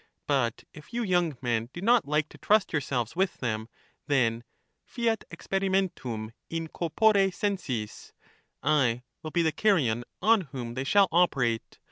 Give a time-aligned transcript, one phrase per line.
[0.25, 3.69] But if you young men do not like to trust yourselves with them,
[4.07, 4.43] then
[4.83, 8.11] fiat experi mentum in corpore senis;
[8.63, 11.77] I will be the Carian on whom they shall operate.